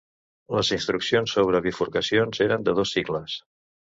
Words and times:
Les 0.53 0.71
instruccions 0.77 1.33
sobre 1.37 1.61
bifurcacions 1.67 2.43
eren 2.47 2.65
de 2.69 2.75
dos 2.79 2.95
cicles. 2.97 3.39